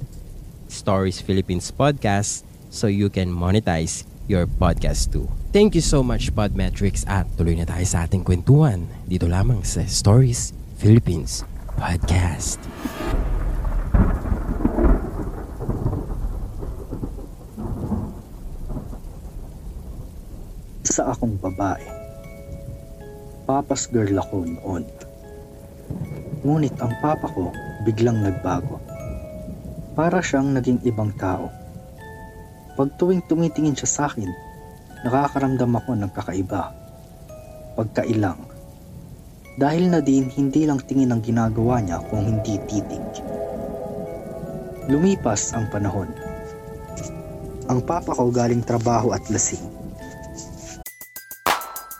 Stories 0.71 1.19
Philippines 1.19 1.69
Podcast 1.76 2.47
so 2.71 2.88
you 2.88 3.12
can 3.12 3.28
monetize 3.30 4.08
your 4.32 4.47
podcast 4.47 5.12
too. 5.12 5.28
Thank 5.52 5.76
you 5.76 5.84
so 5.84 6.02
much 6.02 6.32
Podmetrics 6.32 7.04
at 7.06 7.28
tuloy 7.36 7.60
na 7.60 7.67
tayo 7.67 7.84
sa 7.84 8.08
ating 8.08 8.23
kwentuhan 8.23 8.88
dito 9.06 9.28
lamang 9.28 9.62
sa 9.67 9.84
Stories 9.84 10.56
Philippines 10.80 11.43
Podcast. 11.76 12.63
Sa 20.88 21.12
akong 21.12 21.36
babae, 21.38 22.02
papas 23.43 23.91
girl 23.91 24.15
ako 24.15 24.47
noon. 24.47 24.84
Ngunit 26.47 26.79
ang 26.79 26.95
papa 27.03 27.27
ko 27.27 27.51
biglang 27.84 28.23
nagbago. 28.23 28.79
Para 29.93 30.23
siyang 30.23 30.56
naging 30.56 30.79
ibang 30.88 31.12
tao. 31.19 31.51
Pag 32.73 32.95
tuwing 32.97 33.21
tumitingin 33.27 33.77
siya 33.77 33.89
sa 33.89 34.03
akin, 34.10 34.32
nakakaramdam 35.06 35.75
ako 35.75 35.91
ng 35.99 36.12
kakaiba. 36.15 36.71
Pagkailang. 37.75 38.39
Dahil 39.60 39.93
na 39.93 40.01
din 40.01 40.32
hindi 40.34 40.65
lang 40.65 40.82
tingin 40.82 41.13
ang 41.13 41.21
ginagawa 41.21 41.77
niya 41.84 42.01
kung 42.10 42.25
hindi 42.25 42.58
titig. 42.65 43.06
Lumipas 44.89 45.53
ang 45.53 45.69
panahon. 45.69 46.10
Ang 47.69 47.79
papa 47.86 48.17
ko 48.17 48.34
galing 48.34 48.65
trabaho 48.65 49.13
at 49.13 49.23
lasing. 49.29 49.83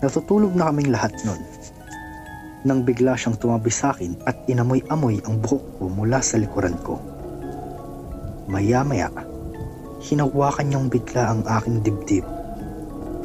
Natutulog 0.00 0.56
na 0.56 0.72
kaming 0.72 0.92
lahat 0.92 1.12
nun. 1.24 1.40
Nang 2.66 2.82
bigla 2.82 3.14
siyang 3.14 3.38
tumabi 3.38 3.70
sa 3.70 3.92
akin 3.94 4.16
at 4.26 4.34
inamoy-amoy 4.48 5.22
ang 5.28 5.38
buhok 5.38 5.64
ko 5.78 5.84
mula 5.92 6.18
sa 6.24 6.40
likuran 6.40 6.74
ko. 6.82 6.98
Maya-maya, 8.50 9.12
hinawakan 10.02 10.66
niyang 10.70 10.88
bigla 10.90 11.22
ang 11.30 11.42
aking 11.46 11.84
dibdib 11.84 12.26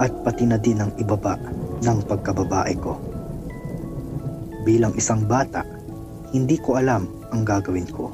at 0.01 0.11
pati 0.25 0.49
na 0.49 0.57
din 0.57 0.81
ang 0.81 0.91
ibaba 0.97 1.37
ng 1.81 1.99
pagkababae 2.05 2.75
ko. 2.81 2.97
Bilang 4.61 4.93
isang 4.93 5.25
bata, 5.25 5.65
hindi 6.33 6.57
ko 6.61 6.77
alam 6.77 7.09
ang 7.33 7.41
gagawin 7.41 7.89
ko. 7.89 8.13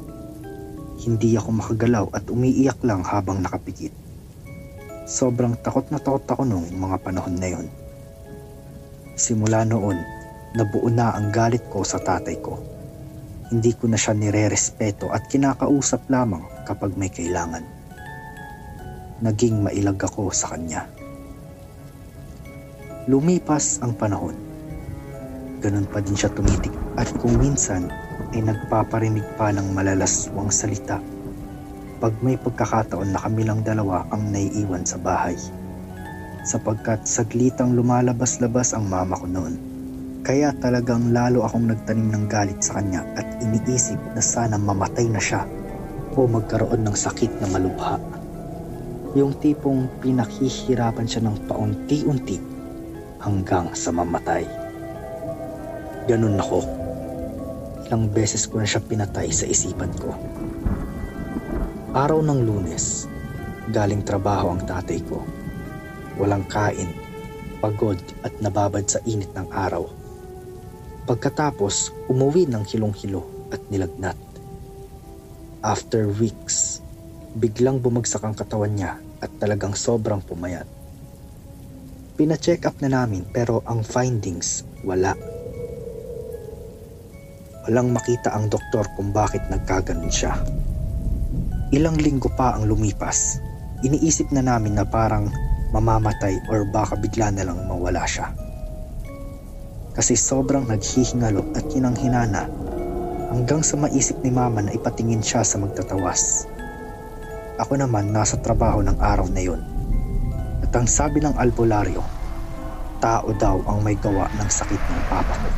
Hindi 0.98 1.36
ako 1.38 1.50
makagalaw 1.60 2.06
at 2.16 2.28
umiiyak 2.32 2.80
lang 2.88 3.04
habang 3.04 3.44
nakapikit. 3.44 3.92
Sobrang 5.08 5.56
takot 5.64 5.88
na 5.92 6.00
takot 6.00 6.24
ako 6.28 6.44
nung 6.44 6.68
mga 6.72 6.98
panahon 7.04 7.36
na 7.40 7.48
yon. 7.52 7.68
Simula 9.18 9.66
noon, 9.66 9.98
nabuo 10.54 10.94
na 10.94 11.18
ang 11.18 11.34
galit 11.34 11.66
ko 11.74 11.82
sa 11.82 11.98
tatay 11.98 12.38
ko. 12.38 12.62
Hindi 13.50 13.74
ko 13.74 13.90
na 13.90 13.98
siya 13.98 14.14
nire-respeto 14.14 15.10
at 15.10 15.26
kinakausap 15.26 16.06
lamang 16.06 16.46
kapag 16.70 16.94
may 16.94 17.10
kailangan. 17.10 17.66
Naging 19.26 19.66
mailag 19.66 19.98
ako 19.98 20.30
sa 20.30 20.54
kanya. 20.54 20.86
Lumipas 23.10 23.82
ang 23.82 23.98
panahon. 23.98 24.38
Ganun 25.66 25.90
pa 25.90 25.98
din 25.98 26.14
siya 26.14 26.30
tumitik 26.30 26.76
at 27.02 27.10
kung 27.18 27.42
minsan 27.42 27.90
ay 28.38 28.46
nagpaparinig 28.46 29.26
pa 29.34 29.50
ng 29.50 29.74
malalaswang 29.74 30.54
salita 30.54 31.02
pag 31.98 32.14
may 32.22 32.38
pagkakataon 32.38 33.10
na 33.10 33.18
kami 33.18 33.50
lang 33.50 33.66
dalawa 33.66 34.06
ang 34.14 34.30
naiiwan 34.30 34.86
sa 34.86 35.02
bahay. 35.02 35.34
Sapagkat 36.48 37.04
saglitang 37.04 37.76
lumalabas-labas 37.76 38.72
ang 38.72 38.88
mama 38.88 39.20
ko 39.20 39.28
noon. 39.28 39.60
Kaya 40.24 40.56
talagang 40.64 41.12
lalo 41.12 41.44
akong 41.44 41.68
nagtanim 41.68 42.08
ng 42.08 42.26
galit 42.32 42.64
sa 42.64 42.80
kanya 42.80 43.04
at 43.20 43.28
iniisip 43.44 44.00
na 44.16 44.24
sana 44.24 44.56
mamatay 44.56 45.12
na 45.12 45.20
siya 45.20 45.44
o 46.16 46.24
magkaroon 46.24 46.88
ng 46.88 46.96
sakit 46.96 47.44
na 47.44 47.52
malubha. 47.52 48.00
Yung 49.20 49.36
tipong 49.44 49.92
pinaghihirapan 50.00 51.04
siya 51.04 51.28
ng 51.28 51.52
paunti-unti 51.52 52.40
hanggang 53.20 53.76
sa 53.76 53.92
mamatay. 53.92 54.48
Ganun 56.08 56.40
ako. 56.40 56.64
Ilang 57.92 58.08
beses 58.16 58.48
ko 58.48 58.64
na 58.64 58.68
siya 58.68 58.80
pinatay 58.80 59.28
sa 59.36 59.44
isipan 59.44 59.92
ko. 60.00 60.16
Araw 61.92 62.24
ng 62.24 62.40
lunes, 62.48 63.04
galing 63.72 64.04
trabaho 64.08 64.56
ang 64.56 64.64
tatay 64.64 65.04
ko. 65.04 65.37
Walang 66.18 66.50
kain, 66.50 66.90
pagod 67.62 68.02
at 68.26 68.34
nababad 68.42 68.86
sa 68.90 68.98
init 69.06 69.30
ng 69.38 69.54
araw. 69.54 69.86
Pagkatapos, 71.06 71.94
umuwi 72.10 72.50
ng 72.50 72.66
hilong-hilo 72.68 73.24
at 73.54 73.62
nilagnat. 73.70 74.18
After 75.62 76.10
weeks, 76.10 76.82
biglang 77.38 77.80
bumagsak 77.80 78.26
ang 78.26 78.34
katawan 78.34 78.74
niya 78.74 78.98
at 79.22 79.32
talagang 79.38 79.78
sobrang 79.78 80.20
pumayat. 80.26 80.66
Pina-check 82.18 82.66
up 82.66 82.82
na 82.82 82.90
namin 82.90 83.24
pero 83.30 83.62
ang 83.70 83.86
findings 83.86 84.66
wala. 84.82 85.14
Walang 87.70 87.94
makita 87.94 88.34
ang 88.34 88.50
doktor 88.50 88.90
kung 88.98 89.14
bakit 89.14 89.46
nagkaganon 89.54 90.10
siya. 90.10 90.34
Ilang 91.76 92.00
linggo 92.02 92.32
pa 92.34 92.58
ang 92.58 92.66
lumipas. 92.66 93.38
Iniisip 93.86 94.34
na 94.34 94.42
namin 94.42 94.80
na 94.80 94.88
parang 94.88 95.30
mamamatay 95.72 96.40
or 96.48 96.64
baka 96.70 96.96
bigla 96.96 97.32
na 97.34 97.44
lang 97.48 97.60
mawala 97.68 98.08
siya. 98.08 98.32
Kasi 99.98 100.14
sobrang 100.14 100.70
naghihingalo 100.70 101.58
at 101.58 101.66
hinang-hinana 101.74 102.46
hanggang 103.34 103.66
sa 103.66 103.76
maisip 103.76 104.22
ni 104.22 104.32
mama 104.32 104.64
na 104.64 104.72
ipatingin 104.72 105.26
siya 105.26 105.42
sa 105.42 105.58
magtatawas. 105.60 106.46
Ako 107.58 107.74
naman 107.74 108.14
nasa 108.14 108.38
trabaho 108.38 108.86
ng 108.86 109.02
araw 109.02 109.28
na 109.34 109.42
yun. 109.42 109.62
At 110.62 110.72
ang 110.78 110.86
sabi 110.86 111.20
ng 111.26 111.34
albularyo, 111.36 112.06
tao 113.02 113.34
daw 113.34 113.58
ang 113.66 113.82
may 113.82 113.98
gawa 113.98 114.30
ng 114.38 114.50
sakit 114.50 114.78
ng 114.78 115.02
papa 115.10 115.34
ko. 115.34 115.50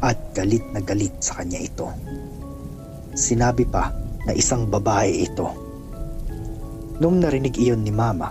At 0.00 0.18
galit 0.32 0.64
na 0.70 0.80
galit 0.80 1.12
sa 1.18 1.42
kanya 1.42 1.60
ito. 1.60 1.90
Sinabi 3.12 3.66
pa 3.66 3.90
na 4.24 4.32
isang 4.32 4.70
babae 4.70 5.26
ito. 5.26 5.50
Nung 7.02 7.18
narinig 7.18 7.58
iyon 7.58 7.82
ni 7.82 7.92
mama, 7.92 8.30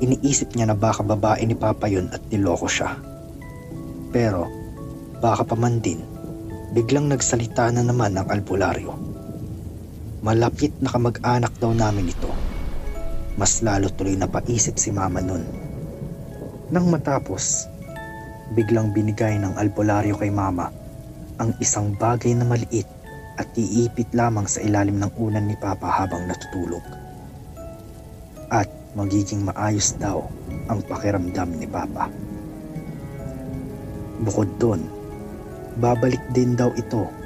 iniisip 0.00 0.52
niya 0.54 0.70
na 0.70 0.76
baka 0.76 1.00
babae 1.00 1.42
ni 1.44 1.56
papa 1.56 1.88
yun 1.88 2.08
at 2.12 2.20
niloko 2.28 2.68
siya. 2.68 2.96
Pero 4.12 4.48
baka 5.20 5.44
pa 5.44 5.56
man 5.56 5.80
din, 5.80 6.00
biglang 6.76 7.08
nagsalita 7.08 7.72
na 7.72 7.84
naman 7.84 8.16
ang 8.16 8.28
albularyo. 8.28 8.92
Malapit 10.20 10.74
na 10.82 10.90
kamag-anak 10.90 11.52
daw 11.60 11.70
namin 11.72 12.10
ito. 12.10 12.30
Mas 13.36 13.60
lalo 13.60 13.92
tuloy 13.92 14.16
na 14.16 14.28
paisip 14.28 14.80
si 14.80 14.88
mama 14.88 15.20
nun. 15.20 15.44
Nang 16.72 16.88
matapos, 16.88 17.68
biglang 18.56 18.90
binigay 18.90 19.36
ng 19.38 19.54
albularyo 19.60 20.16
kay 20.18 20.32
mama 20.32 20.72
ang 21.36 21.52
isang 21.60 21.92
bagay 21.96 22.32
na 22.32 22.48
maliit 22.48 22.88
at 23.36 23.48
iipit 23.52 24.08
lamang 24.16 24.48
sa 24.48 24.64
ilalim 24.64 24.96
ng 24.96 25.12
unan 25.20 25.44
ni 25.44 25.56
Papa 25.60 25.92
habang 25.92 26.24
natutulog. 26.24 26.80
At 28.48 28.68
magiging 28.96 29.44
maayos 29.44 29.92
daw 30.00 30.24
ang 30.72 30.80
pakiramdam 30.88 31.52
ni 31.60 31.68
Papa. 31.68 32.08
Bukod 34.24 34.48
doon, 34.56 34.80
babalik 35.76 36.24
din 36.32 36.56
daw 36.56 36.72
ito 36.72 37.25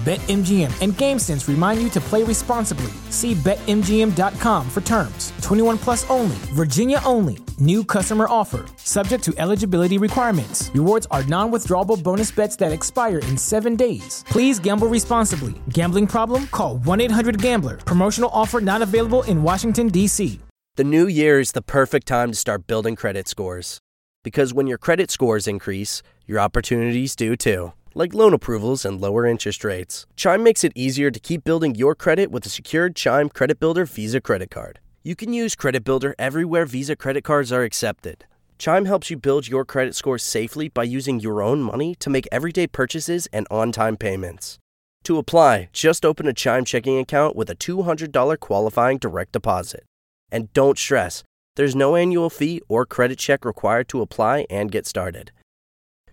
BetMGM 0.00 0.72
and 0.80 0.94
GameSense 0.94 1.46
remind 1.46 1.82
you 1.82 1.90
to 1.90 2.00
play 2.00 2.22
responsibly. 2.22 2.90
See 3.10 3.34
BetMGM.com 3.34 4.70
for 4.70 4.80
terms. 4.80 5.34
21 5.42 5.76
plus 5.76 6.08
only, 6.08 6.36
Virginia 6.54 7.02
only. 7.04 7.36
New 7.58 7.84
customer 7.84 8.26
offer. 8.26 8.64
Subject 8.78 9.22
to 9.24 9.34
eligibility 9.36 9.98
requirements. 9.98 10.70
Rewards 10.72 11.06
are 11.10 11.22
non 11.24 11.50
withdrawable 11.50 12.02
bonus 12.02 12.30
bets 12.30 12.56
that 12.56 12.72
expire 12.72 13.18
in 13.28 13.36
seven 13.36 13.76
days. 13.76 14.24
Please 14.30 14.58
gamble 14.58 14.88
responsibly. 14.88 15.52
Gambling 15.68 16.06
problem? 16.06 16.46
Call 16.46 16.78
1 16.78 17.02
800 17.02 17.42
Gambler. 17.42 17.76
Promotional 17.76 18.30
offer 18.32 18.62
not 18.62 18.80
available 18.80 19.22
in 19.24 19.42
Washington, 19.42 19.88
D.C. 19.88 20.40
The 20.76 20.84
new 20.84 21.08
year 21.08 21.40
is 21.40 21.52
the 21.52 21.60
perfect 21.60 22.06
time 22.06 22.30
to 22.30 22.36
start 22.38 22.66
building 22.66 22.96
credit 22.96 23.28
scores. 23.28 23.80
Because 24.24 24.54
when 24.54 24.66
your 24.66 24.78
credit 24.78 25.10
scores 25.10 25.46
increase, 25.46 26.02
your 26.26 26.40
opportunities 26.40 27.14
do 27.14 27.36
too 27.36 27.74
like 27.94 28.14
loan 28.14 28.32
approvals 28.34 28.84
and 28.84 29.00
lower 29.00 29.26
interest 29.26 29.64
rates. 29.64 30.06
Chime 30.16 30.42
makes 30.42 30.64
it 30.64 30.72
easier 30.74 31.10
to 31.10 31.20
keep 31.20 31.44
building 31.44 31.74
your 31.74 31.94
credit 31.94 32.30
with 32.30 32.46
a 32.46 32.48
secured 32.48 32.94
Chime 32.96 33.28
Credit 33.28 33.58
Builder 33.58 33.84
Visa 33.84 34.20
credit 34.20 34.50
card. 34.50 34.78
You 35.02 35.16
can 35.16 35.32
use 35.32 35.54
Credit 35.54 35.82
Builder 35.82 36.14
everywhere 36.18 36.66
Visa 36.66 36.94
credit 36.94 37.24
cards 37.24 37.52
are 37.52 37.62
accepted. 37.62 38.24
Chime 38.58 38.84
helps 38.84 39.08
you 39.08 39.16
build 39.16 39.48
your 39.48 39.64
credit 39.64 39.94
score 39.94 40.18
safely 40.18 40.68
by 40.68 40.82
using 40.82 41.20
your 41.20 41.42
own 41.42 41.62
money 41.62 41.94
to 41.94 42.10
make 42.10 42.28
everyday 42.30 42.66
purchases 42.66 43.26
and 43.32 43.46
on 43.50 43.72
time 43.72 43.96
payments. 43.96 44.58
To 45.04 45.16
apply, 45.16 45.70
just 45.72 46.04
open 46.04 46.28
a 46.28 46.34
Chime 46.34 46.66
checking 46.66 46.98
account 46.98 47.34
with 47.34 47.48
a 47.48 47.56
$200 47.56 48.38
qualifying 48.38 48.98
direct 48.98 49.32
deposit. 49.32 49.84
And 50.30 50.52
don't 50.52 50.78
stress, 50.78 51.24
there's 51.56 51.74
no 51.74 51.96
annual 51.96 52.28
fee 52.28 52.60
or 52.68 52.84
credit 52.84 53.18
check 53.18 53.44
required 53.44 53.88
to 53.88 54.02
apply 54.02 54.46
and 54.50 54.70
get 54.70 54.86
started. 54.86 55.32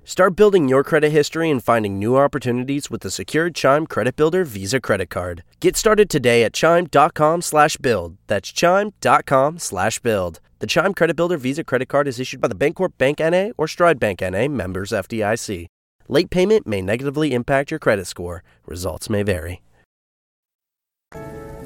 Start 0.08 0.38
building 0.38 0.70
your 0.70 0.88
credit 0.88 1.12
history 1.12 1.52
and 1.52 1.62
finding 1.62 2.00
new 2.00 2.15
opportunities 2.15 2.89
with 2.89 3.02
the 3.02 3.12
secured 3.12 3.54
Chime 3.54 3.86
Credit 3.86 4.15
Builder 4.15 4.46
Visa 4.46 4.80
Credit 4.80 5.10
Card. 5.10 5.43
Get 5.60 5.76
started 5.76 6.10
today 6.10 6.48
at 6.48 6.54
chime.com 6.54 7.41
slash 7.41 7.76
build. 7.76 8.15
That's 8.28 8.48
chime.com 8.54 9.60
slash 9.60 10.00
build. 10.00 10.39
The 10.60 10.65
Chime 10.65 10.93
Credit 10.93 11.13
Builder 11.13 11.36
Visa 11.36 11.65
Credit 11.65 11.89
Card 11.89 12.08
is 12.08 12.22
issued 12.22 12.39
by 12.39 12.48
the 12.48 12.56
Bancorp 12.56 12.96
Bank 12.98 13.20
N.A. 13.20 13.52
or 13.58 13.67
Stride 13.67 14.00
Bank 14.00 14.22
N.A. 14.22 14.48
members 14.48 14.91
FDIC. 14.91 15.67
Late 16.08 16.30
payment 16.30 16.65
may 16.65 16.82
negatively 16.82 17.34
impact 17.34 17.70
your 17.70 17.80
credit 17.80 18.08
score. 18.08 18.46
Results 18.65 19.10
may 19.10 19.24
vary. 19.24 19.60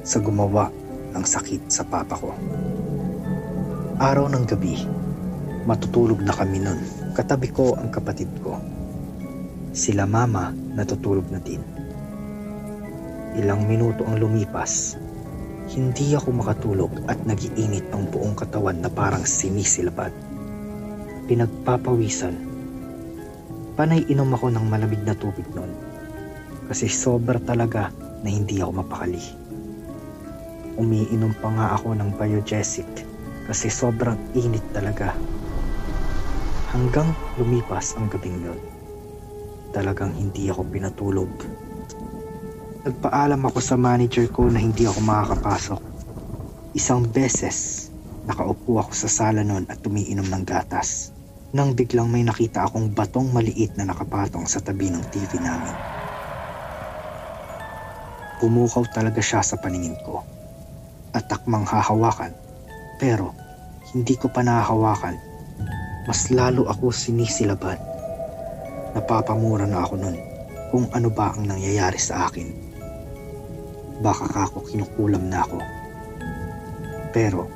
Sa 0.02 0.18
gumawa 0.18 0.74
ng 1.14 1.22
sakit 1.22 1.70
sa 1.70 1.86
papa 1.86 2.18
ko. 2.18 2.34
Araw 4.02 4.26
ng 4.34 4.50
gabi, 4.50 4.82
matutulog 5.62 6.18
na 6.26 6.34
kami 6.34 6.58
nun. 6.58 7.01
Katabi 7.12 7.52
ko 7.52 7.76
ang 7.76 7.92
kapatid 7.92 8.32
ko. 8.40 8.56
Sila 9.76 10.08
mama 10.08 10.48
natutulog 10.48 11.28
na 11.28 11.44
din. 11.44 11.60
Ilang 13.36 13.68
minuto 13.68 14.08
ang 14.08 14.16
lumipas. 14.16 14.96
Hindi 15.68 16.16
ako 16.16 16.32
makatulog 16.40 16.92
at 17.12 17.20
nagiinit 17.28 17.84
ang 17.92 18.08
buong 18.08 18.32
katawan 18.32 18.80
na 18.80 18.88
parang 18.88 19.28
sinisilabad. 19.28 20.08
Pinagpapawisan. 21.28 22.32
Panay 23.76 24.08
inom 24.08 24.32
ako 24.32 24.48
ng 24.48 24.64
malamig 24.72 25.04
na 25.04 25.12
tubig 25.12 25.44
noon. 25.52 25.72
Kasi 26.72 26.88
sobra 26.88 27.36
talaga 27.44 27.92
na 28.24 28.28
hindi 28.32 28.64
ako 28.64 28.72
mapakali. 28.80 29.24
Umiinom 30.80 31.36
pa 31.36 31.52
nga 31.52 31.66
ako 31.76 31.92
ng 31.92 32.16
biogesic 32.16 32.88
kasi 33.44 33.68
sobrang 33.68 34.16
init 34.32 34.64
talaga. 34.72 35.12
Hanggang 36.72 37.12
lumipas 37.36 38.00
ang 38.00 38.08
gabing 38.08 38.48
yun. 38.48 38.56
Talagang 39.76 40.16
hindi 40.16 40.48
ako 40.48 40.64
pinatulog. 40.72 41.28
Nagpaalam 42.88 43.44
ako 43.44 43.60
sa 43.60 43.76
manager 43.76 44.24
ko 44.32 44.48
na 44.48 44.56
hindi 44.56 44.88
ako 44.88 45.04
makakapasok. 45.04 45.82
Isang 46.72 47.04
beses, 47.12 47.92
nakaupo 48.24 48.80
ako 48.80 48.88
sa 48.96 49.08
sala 49.12 49.44
noon 49.44 49.68
at 49.68 49.84
tumiinom 49.84 50.24
ng 50.24 50.48
gatas. 50.48 51.12
Nang 51.52 51.76
biglang 51.76 52.08
may 52.08 52.24
nakita 52.24 52.64
akong 52.64 52.96
batong 52.96 53.28
maliit 53.36 53.76
na 53.76 53.92
nakapatong 53.92 54.48
sa 54.48 54.64
tabi 54.64 54.88
ng 54.88 55.04
TV 55.12 55.44
namin. 55.44 55.76
Pumukaw 58.40 58.88
talaga 58.88 59.20
siya 59.20 59.44
sa 59.44 59.60
paningin 59.60 60.00
ko. 60.08 60.24
At 61.12 61.28
takmang 61.28 61.68
hahawakan. 61.68 62.32
Pero 62.96 63.36
hindi 63.92 64.16
ko 64.16 64.32
pa 64.32 64.40
nahahawakan. 64.40 65.31
Mas 66.02 66.34
lalo 66.34 66.66
ako 66.66 66.90
sinisilaban. 66.90 67.78
Napapamura 68.92 69.70
na 69.70 69.86
ako 69.86 69.94
nun 70.02 70.16
kung 70.74 70.90
ano 70.90 71.12
ba 71.12 71.30
ang 71.30 71.46
nangyayari 71.46 72.00
sa 72.00 72.26
akin. 72.26 72.48
Baka 74.02 74.26
kako 74.26 74.66
kinukulam 74.66 75.30
na 75.30 75.46
ako. 75.46 75.62
Pero 77.14 77.46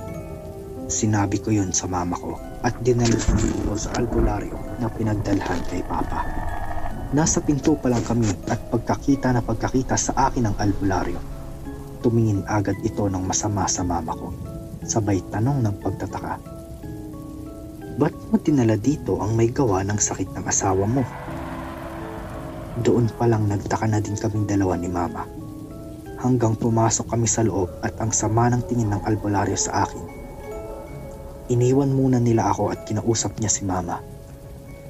sinabi 0.86 1.42
ko 1.42 1.50
yun 1.50 1.74
sa 1.74 1.90
mama 1.90 2.14
ko 2.14 2.38
at 2.62 2.78
dinala 2.86 3.18
ko 3.66 3.74
sa 3.74 3.90
albularyo 3.98 4.54
na 4.78 4.86
pinagdalhan 4.94 5.60
kay 5.66 5.82
Papa. 5.82 6.22
Nasa 7.10 7.42
pinto 7.42 7.74
pa 7.74 7.90
lang 7.90 8.04
kami 8.06 8.30
at 8.46 8.60
pagkakita 8.70 9.34
na 9.34 9.42
pagkakita 9.42 9.98
sa 9.98 10.30
akin 10.30 10.50
ng 10.50 10.56
albularyo, 10.58 11.18
tumingin 12.04 12.46
agad 12.46 12.78
ito 12.86 13.10
ng 13.10 13.26
masama 13.26 13.66
sa 13.66 13.82
mama 13.82 14.14
ko. 14.14 14.30
Sabay 14.86 15.18
tanong 15.34 15.66
ng 15.66 15.74
pagtataka. 15.82 16.55
Ba't 17.96 18.12
mo 18.28 18.36
dinala 18.36 18.76
dito 18.76 19.16
ang 19.24 19.32
may 19.32 19.48
gawa 19.48 19.80
ng 19.80 19.96
sakit 19.96 20.28
ng 20.36 20.44
asawa 20.44 20.84
mo? 20.84 21.00
Doon 22.84 23.08
pa 23.16 23.24
lang 23.24 23.48
nagtaka 23.48 23.88
na 23.88 24.04
din 24.04 24.20
kaming 24.20 24.44
dalawa 24.44 24.76
ni 24.76 24.84
mama. 24.84 25.24
Hanggang 26.20 26.60
pumasok 26.60 27.08
kami 27.08 27.24
sa 27.24 27.40
loob 27.40 27.72
at 27.80 27.96
ang 27.96 28.12
sama 28.12 28.52
ng 28.52 28.68
tingin 28.68 28.92
ng 28.92 29.00
albularyo 29.00 29.56
sa 29.56 29.88
akin. 29.88 30.04
Iniwan 31.48 31.96
muna 31.96 32.20
nila 32.20 32.52
ako 32.52 32.68
at 32.68 32.84
kinausap 32.84 33.40
niya 33.40 33.48
si 33.48 33.64
mama. 33.64 34.04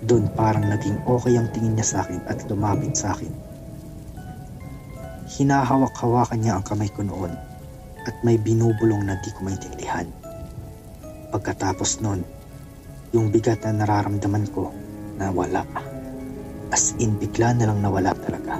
Doon 0.03 0.27
parang 0.35 0.67
naging 0.67 0.99
okay 1.07 1.39
ang 1.39 1.47
tingin 1.55 1.79
niya 1.79 1.87
sa 1.87 1.97
akin 2.03 2.27
at 2.27 2.43
lumapit 2.51 2.99
sa 2.99 3.15
akin. 3.15 3.31
Hinahawak-hawakan 5.31 6.43
niya 6.43 6.59
ang 6.59 6.67
kamay 6.67 6.91
ko 6.91 7.07
noon 7.07 7.31
at 8.03 8.19
may 8.27 8.35
binubulong 8.35 9.07
na 9.07 9.15
di 9.23 9.31
ko 9.31 9.47
maintindihan. 9.47 10.11
Pagkatapos 11.31 12.03
noon, 12.03 12.27
yung 13.15 13.31
bigat 13.31 13.63
na 13.67 13.85
nararamdaman 13.85 14.49
ko 14.51 14.73
nawala. 15.21 15.63
As 16.75 16.95
in, 16.99 17.15
bigla 17.19 17.55
na 17.55 17.71
lang 17.71 17.83
nawala 17.83 18.15
talaga. 18.27 18.59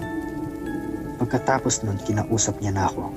Pagkatapos 1.19 1.83
noon, 1.83 1.99
kinausap 2.07 2.61
niya 2.63 2.73
na 2.77 2.85
ako. 2.87 3.11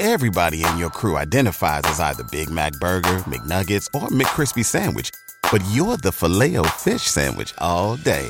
Everybody 0.00 0.64
in 0.64 0.80
your 0.80 0.88
crew 0.88 1.20
identifies 1.20 1.84
as 1.84 2.00
either 2.00 2.24
Big 2.32 2.48
Mac 2.48 2.72
Burger, 2.80 3.20
McNuggets, 3.28 3.92
or 3.92 4.08
McCrispy 4.08 4.64
Sandwich. 4.64 5.10
But 5.50 5.60
you're 5.70 6.00
the 6.00 6.12
filet 6.12 6.56
fish 6.80 7.02
Sandwich 7.02 7.52
all 7.58 7.96
day. 7.96 8.26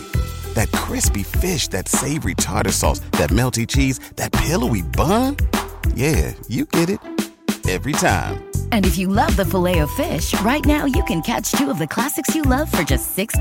That 0.55 0.73
crispy 0.73 1.23
fish, 1.23 1.69
that 1.69 1.89
savory 1.89 2.35
tartar 2.35 2.73
sauce, 2.73 2.99
that 3.15 3.31
melty 3.31 3.65
cheese, 3.69 4.01
that 4.17 4.33
pillowy 4.33 4.83
bun. 4.83 5.37
Yeah, 5.95 6.35
you 6.49 6.65
get 6.67 6.91
it. 6.91 6.99
Every 7.73 7.97
time. 7.97 8.53
And 8.69 8.85
if 8.85 9.01
you 9.01 9.09
love 9.09 9.33
the 9.41 9.49
filet 9.49 9.81
of 9.81 9.89
fish, 9.97 10.37
right 10.45 10.61
now 10.61 10.85
you 10.85 11.01
can 11.09 11.25
catch 11.25 11.57
two 11.57 11.73
of 11.73 11.81
the 11.81 11.89
classics 11.89 12.37
you 12.37 12.45
love 12.45 12.69
for 12.69 12.85
just 12.85 13.17
$6. 13.17 13.41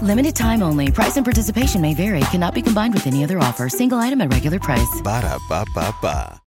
Limited 0.00 0.32
time 0.32 0.64
only. 0.64 0.88
Price 0.88 1.20
and 1.20 1.28
participation 1.28 1.84
may 1.84 1.92
vary. 1.92 2.24
Cannot 2.32 2.56
be 2.56 2.64
combined 2.64 2.96
with 2.96 3.04
any 3.04 3.20
other 3.20 3.36
offer. 3.36 3.68
Single 3.68 4.00
item 4.00 4.24
at 4.24 4.32
regular 4.32 4.56
price. 4.56 4.88
Ba-da-ba-ba-ba. 5.04 6.40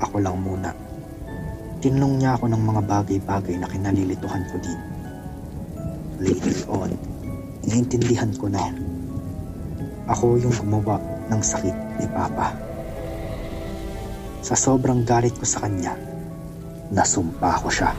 Ako 0.00 0.16
lang 0.16 0.40
muna. 0.40 0.72
Tinlong 1.84 2.24
niya 2.24 2.40
ako 2.40 2.48
ng 2.48 2.62
mga 2.64 2.80
bagay-bagay 2.88 3.60
na 3.60 3.68
kinalilituhan 3.68 4.48
ko 4.48 4.56
din. 4.56 4.80
Later 6.24 6.56
on, 6.72 6.96
naiintindihan 7.68 8.32
ko 8.40 8.48
na 8.48 8.64
ako 10.08 10.40
yung 10.40 10.56
gumawa 10.56 10.96
ng 11.28 11.40
sakit 11.44 12.00
ni 12.00 12.08
Papa. 12.16 12.56
Sa 14.40 14.56
sobrang 14.56 15.04
galit 15.04 15.36
ko 15.36 15.44
sa 15.44 15.60
kanya, 15.60 16.15
nasumpa 16.94 17.62
ko 17.62 17.68
siya. 17.70 17.90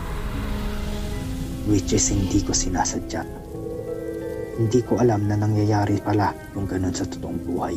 Which 1.67 1.91
is 1.91 2.07
hindi 2.07 2.39
ko 2.43 2.55
sinasadya. 2.55 3.23
Hindi 4.57 4.79
ko 4.87 4.97
alam 4.97 5.27
na 5.27 5.35
nangyayari 5.35 5.99
pala 6.01 6.31
yung 6.55 6.65
ganun 6.65 6.95
sa 6.95 7.05
totoong 7.05 7.39
buhay. 7.43 7.75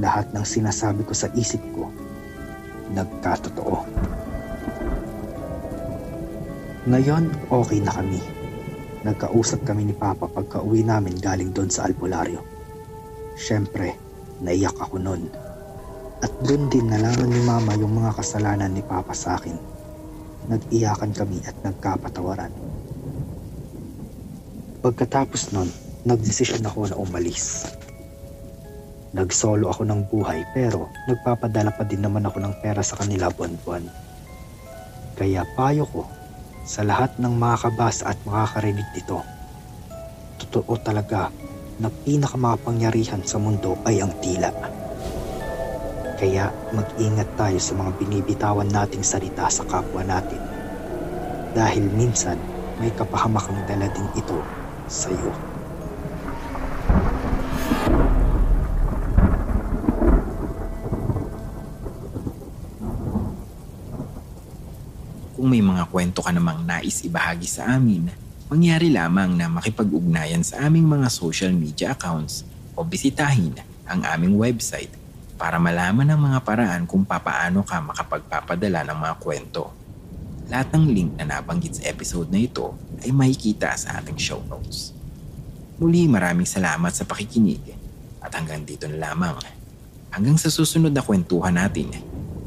Lahat 0.00 0.30
ng 0.32 0.46
sinasabi 0.46 1.04
ko 1.04 1.12
sa 1.12 1.28
isip 1.36 1.60
ko, 1.74 1.90
nagkatotoo. 2.96 3.76
Ngayon, 6.88 7.30
okay 7.52 7.78
na 7.84 7.92
kami. 7.92 8.22
Nagkausap 9.02 9.66
kami 9.66 9.90
ni 9.90 9.94
Papa 9.94 10.30
pagka 10.30 10.62
uwi 10.62 10.86
namin 10.86 11.18
galing 11.18 11.50
doon 11.50 11.68
sa 11.68 11.90
albularyo. 11.90 12.42
Siyempre, 13.34 13.98
naiyak 14.40 14.78
ako 14.78 14.96
noon. 15.02 15.41
At 16.22 16.30
doon 16.46 16.70
din 16.70 16.86
nalaman 16.86 17.34
ni 17.34 17.42
Mama 17.42 17.74
yung 17.74 17.98
mga 17.98 18.14
kasalanan 18.14 18.70
ni 18.70 18.82
Papa 18.86 19.10
sa 19.10 19.34
akin. 19.34 19.58
Nag-iyakan 20.46 21.10
kami 21.10 21.42
at 21.42 21.58
nagkapatawaran. 21.66 22.54
Pagkatapos 24.82 25.50
nun, 25.50 25.66
nagdesisyon 26.06 26.62
ako 26.62 26.90
na 26.90 26.98
umalis. 26.98 27.66
Nagsolo 29.14 29.70
ako 29.70 29.82
ng 29.82 30.00
buhay 30.10 30.46
pero 30.54 30.90
nagpapadala 31.10 31.74
pa 31.74 31.82
din 31.82 32.06
naman 32.06 32.22
ako 32.22 32.38
ng 32.38 32.54
pera 32.62 32.86
sa 32.86 33.02
kanila 33.02 33.26
buwan-buwan. 33.30 33.86
Kaya 35.18 35.42
payo 35.58 35.86
ko 35.90 36.06
sa 36.62 36.86
lahat 36.86 37.18
ng 37.18 37.34
makakabasa 37.34 38.14
at 38.14 38.18
makakarinig 38.22 38.86
dito. 38.94 39.22
Totoo 40.38 40.78
talaga 40.78 41.34
na 41.82 41.90
pinakamakapangyarihan 41.90 43.26
sa 43.26 43.42
mundo 43.42 43.74
ay 43.82 44.02
ang 44.02 44.14
tila. 44.22 44.81
Kaya 46.22 46.54
mag-ingat 46.70 47.34
tayo 47.34 47.58
sa 47.58 47.74
mga 47.74 47.98
binibitawan 47.98 48.70
nating 48.70 49.02
salita 49.02 49.50
sa 49.50 49.66
kapwa 49.66 50.06
natin. 50.06 50.38
Dahil 51.50 51.90
minsan 51.98 52.38
may 52.78 52.94
kapahamakang 52.94 53.58
dala 53.66 53.90
din 53.90 54.06
ito 54.14 54.38
sa 54.86 55.10
iyo. 55.10 55.34
Kung 65.34 65.50
may 65.50 65.58
mga 65.58 65.90
kwento 65.90 66.22
ka 66.22 66.30
namang 66.30 66.62
nais 66.62 67.02
ibahagi 67.02 67.50
sa 67.50 67.74
amin, 67.74 68.14
mangyari 68.46 68.94
lamang 68.94 69.34
na 69.34 69.50
makipag-ugnayan 69.50 70.46
sa 70.46 70.70
aming 70.70 70.86
mga 70.86 71.10
social 71.10 71.50
media 71.50 71.98
accounts 71.98 72.46
o 72.78 72.86
bisitahin 72.86 73.58
ang 73.90 74.06
aming 74.06 74.38
website 74.38 75.01
para 75.42 75.58
malaman 75.58 76.06
ang 76.06 76.22
mga 76.22 76.38
paraan 76.46 76.86
kung 76.86 77.02
papaano 77.02 77.66
ka 77.66 77.82
makapagpapadala 77.82 78.86
ng 78.86 78.94
mga 78.94 79.14
kwento. 79.18 79.74
Lahat 80.46 80.70
ng 80.70 80.86
link 80.86 81.18
na 81.18 81.26
nabanggit 81.26 81.82
sa 81.82 81.90
episode 81.90 82.30
na 82.30 82.38
ito 82.38 82.78
ay 83.02 83.10
makikita 83.10 83.74
sa 83.74 83.98
ating 83.98 84.14
show 84.22 84.38
notes. 84.46 84.94
Muli 85.82 86.06
maraming 86.06 86.46
salamat 86.46 86.94
sa 86.94 87.02
pakikinig 87.02 87.74
at 88.22 88.30
hanggang 88.38 88.62
dito 88.62 88.86
na 88.86 89.10
lamang. 89.10 89.34
Hanggang 90.14 90.38
sa 90.38 90.46
susunod 90.46 90.94
na 90.94 91.02
kwentuhan 91.02 91.58
natin, 91.58 91.90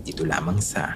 dito 0.08 0.23
lamang 0.23 0.63
sa 0.63 0.95